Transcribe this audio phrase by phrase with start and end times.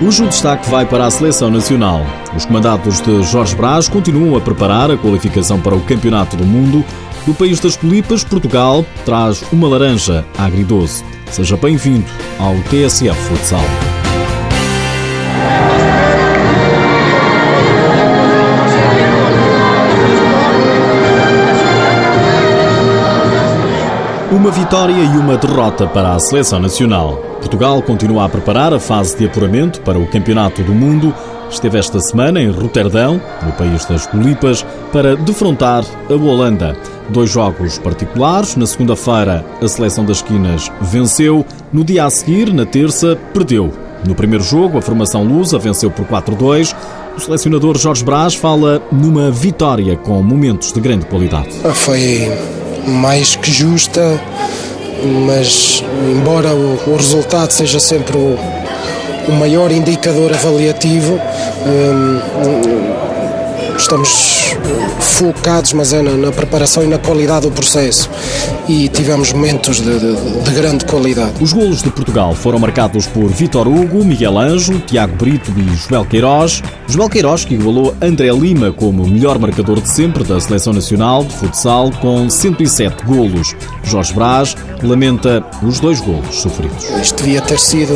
[0.00, 2.06] Hoje o destaque vai para a seleção nacional.
[2.36, 6.84] Os comandados de Jorge Brás continuam a preparar a qualificação para o Campeonato do Mundo.
[7.26, 11.04] Do país das tulipas, Portugal traz uma laranja agridoce.
[11.32, 12.06] Seja bem-vindo
[12.38, 13.60] ao TSF Futsal.
[24.30, 27.27] Uma vitória e uma derrota para a seleção nacional.
[27.38, 31.14] Portugal continua a preparar a fase de apuramento para o Campeonato do Mundo.
[31.50, 36.76] Esteve esta semana em Roterdão, no país das tulipas, para defrontar a Holanda.
[37.08, 38.54] Dois jogos particulares.
[38.56, 41.46] Na segunda-feira, a seleção das esquinas venceu.
[41.72, 43.72] No dia a seguir, na terça, perdeu.
[44.06, 46.74] No primeiro jogo, a formação lusa venceu por 4-2.
[47.16, 51.50] O selecionador Jorge Brás fala numa vitória com momentos de grande qualidade.
[51.74, 52.30] Foi
[52.86, 54.20] mais que justa,
[55.04, 58.38] mas embora o, o resultado seja sempre o,
[59.28, 61.20] o maior indicador avaliativo,
[61.66, 63.07] hum,
[63.82, 64.54] estamos
[65.00, 68.10] focados, mas é na, na, preparação e na qualidade do processo.
[68.68, 71.32] E tivemos momentos de, de, de, grande qualidade.
[71.40, 76.04] Os golos de Portugal foram marcados por Vitor Hugo, Miguel Anjo, Tiago Brito e Joel
[76.04, 76.62] Queiroz.
[76.88, 81.34] Joel Queiroz que igualou André Lima como melhor marcador de sempre da Seleção Nacional de
[81.34, 83.54] Futsal com 107 golos.
[83.84, 86.84] Jorge Brás lamenta os dois golos sofridos.
[87.00, 87.94] Isto devia ter sido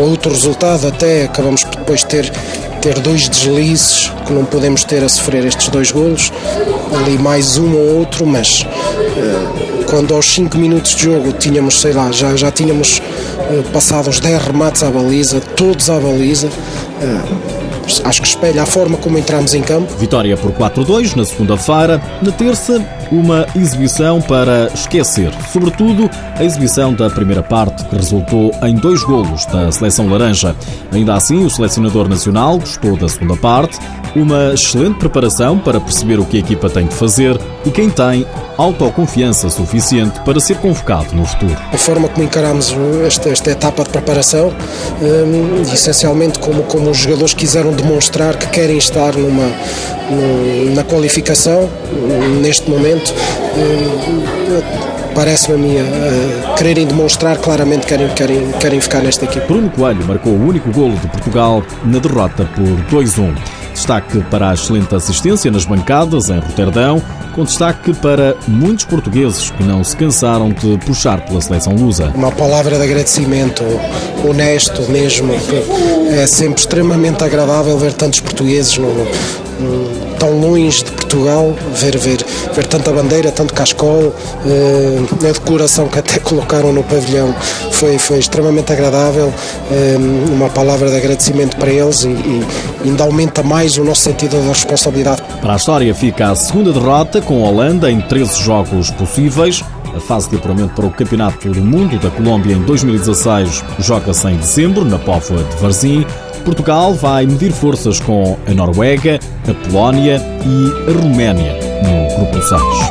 [0.00, 2.32] outro resultado, até acabamos depois de ter
[2.80, 6.32] ter dois deslizes que não podemos ter a sofrer estes dois golos,
[6.96, 11.92] ali mais um ou outro, mas uh, quando aos 5 minutos de jogo tínhamos, sei
[11.92, 16.48] lá, já, já tínhamos uh, passado os 10 remates à baliza, todos à baliza.
[18.04, 19.92] Acho que espelha a forma como entramos em campo.
[19.96, 22.00] Vitória por 4-2 na segunda-feira.
[22.22, 25.32] Na terça, uma exibição para esquecer.
[25.52, 30.54] Sobretudo, a exibição da primeira parte, que resultou em dois golos da seleção laranja.
[30.92, 33.78] Ainda assim, o selecionador nacional gostou da segunda parte.
[34.14, 38.26] Uma excelente preparação para perceber o que a equipa tem de fazer e quem tem
[38.56, 41.56] autoconfiança suficiente para ser convocado no futuro.
[41.72, 42.74] A forma como encaramos
[43.06, 44.52] esta, esta etapa de preparação,
[45.00, 49.50] um, essencialmente como, como os jogadores quiseram demonstrar que querem estar numa,
[50.10, 51.70] num, na qualificação,
[52.42, 53.14] neste momento,
[53.56, 59.46] um, parece-me a mim, uh, quererem demonstrar claramente que querem, querem, querem ficar nesta equipe.
[59.46, 63.59] Bruno Coelho marcou o único golo de Portugal na derrota por 2-1.
[63.80, 67.02] Destaque para a excelente assistência nas bancadas em Roterdão,
[67.34, 72.12] com destaque para muitos portugueses que não se cansaram de puxar pela seleção lusa.
[72.14, 73.64] Uma palavra de agradecimento
[74.22, 75.32] honesto mesmo,
[76.10, 78.92] é sempre extremamente agradável ver tantos portugueses no,
[80.18, 84.14] tão longe de Portugal, ver, ver, ver tanta bandeira, tanto cascol,
[84.46, 84.98] eh,
[85.28, 87.34] a decoração que até colocaram no pavilhão
[87.72, 89.32] foi, foi extremamente agradável,
[89.70, 89.96] eh,
[90.30, 92.44] uma palavra de agradecimento para eles e, e
[92.84, 95.22] ainda aumenta mais o nosso sentido da responsabilidade.
[95.40, 99.62] Para a história fica a segunda derrota com a Holanda em 13 jogos possíveis.
[99.94, 104.36] A fase de apuramento para o Campeonato do Mundo da Colômbia em 2016 joga-se em
[104.36, 106.06] dezembro, na Póvoa de Varzim.
[106.40, 109.18] Portugal vai medir forças com a Noruega,
[109.48, 112.90] a Polónia e a Roménia no Grupo 6.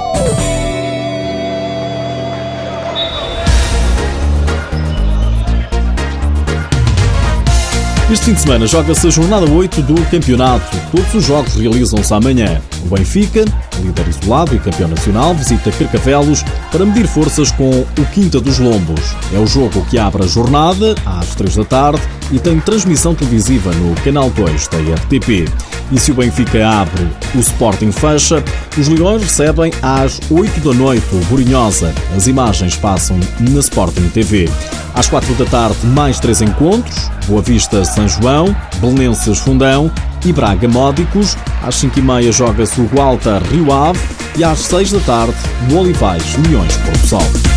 [8.12, 10.76] Este fim de semana joga-se a jornada 8 do campeonato.
[10.90, 12.60] Todos os jogos realizam-se amanhã.
[12.84, 13.46] O Benfica,
[13.80, 19.16] líder isolado e campeão nacional, visita Carcavelos para medir forças com o Quinta dos Lombos.
[19.34, 22.02] É o jogo que abre a jornada às 3 da tarde
[22.32, 25.48] e tem transmissão televisiva no canal 2 da RTP.
[25.92, 28.44] E se o Benfica abre, o Sporting fecha,
[28.78, 31.94] os Leões recebem às 8 da noite o Borinhosa.
[32.16, 34.48] As imagens passam na Sporting TV.
[34.94, 39.92] Às 4 da tarde, mais três encontros: Boa Vista São João, Belenenses Fundão
[40.26, 41.38] e Braga Módicos.
[41.64, 44.00] Às 5 e meia joga-se o Gualta Rio Ave
[44.38, 45.36] e às 6 da tarde,
[45.70, 47.50] no Olivais Leões Porto Sol.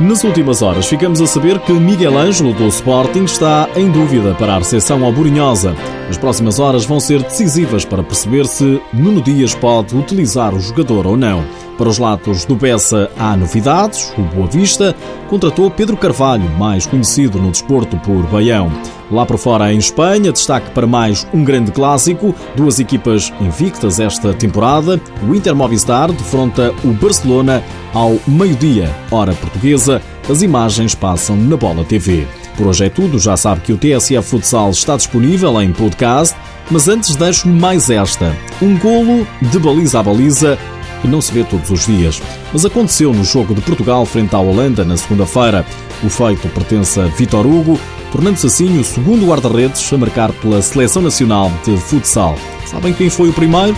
[0.00, 4.54] Nas últimas horas, ficamos a saber que Miguel Ângelo do Sporting está em dúvida para
[4.54, 5.74] a recepção ao Borinhosa.
[6.08, 11.06] As próximas horas vão ser decisivas para perceber se Nuno Dias pode utilizar o jogador
[11.06, 11.44] ou não.
[11.78, 14.12] Para os lados do Bessa há novidades.
[14.16, 14.94] O Boa Vista
[15.28, 18.70] contratou Pedro Carvalho, mais conhecido no desporto por Baião.
[19.10, 22.34] Lá por fora, em Espanha, destaque para mais um grande clássico.
[22.54, 25.00] Duas equipas invictas esta temporada.
[25.28, 27.62] O Inter Movistar defronta o Barcelona
[27.92, 30.00] ao meio-dia, hora portuguesa.
[30.28, 32.26] As imagens passam na Bola TV.
[32.56, 33.18] Por hoje é tudo.
[33.18, 36.36] Já sabe que o TSF Futsal está disponível em podcast.
[36.70, 38.34] Mas antes deixo-lhe mais esta.
[38.62, 40.58] Um golo de baliza a baliza
[41.02, 42.22] que não se vê todos os dias.
[42.52, 45.66] Mas aconteceu no jogo de Portugal frente à Holanda na segunda-feira.
[46.02, 47.78] O feito pertence a Vitor Hugo,
[48.10, 52.36] tornando-se assim o segundo guarda-redes a marcar pela Seleção Nacional de Futsal.
[52.66, 53.76] Sabem quem foi o primeiro?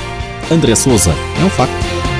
[0.50, 1.10] André Souza.
[1.40, 2.15] É um facto.